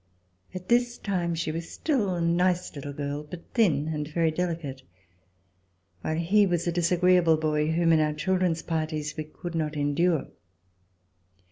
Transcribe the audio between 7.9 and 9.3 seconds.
in our chil dren's parties we